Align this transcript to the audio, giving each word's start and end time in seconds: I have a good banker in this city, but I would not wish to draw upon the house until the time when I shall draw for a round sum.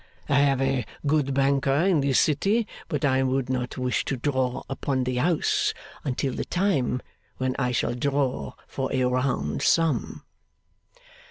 I 0.27 0.39
have 0.39 0.59
a 0.63 0.83
good 1.05 1.31
banker 1.31 1.75
in 1.75 2.01
this 2.01 2.19
city, 2.19 2.67
but 2.87 3.05
I 3.05 3.21
would 3.21 3.51
not 3.51 3.77
wish 3.77 4.03
to 4.05 4.17
draw 4.17 4.63
upon 4.67 5.03
the 5.03 5.17
house 5.17 5.75
until 6.03 6.33
the 6.33 6.43
time 6.45 7.03
when 7.37 7.55
I 7.59 7.71
shall 7.71 7.93
draw 7.93 8.53
for 8.67 8.91
a 8.91 9.03
round 9.03 9.61
sum. 9.61 10.23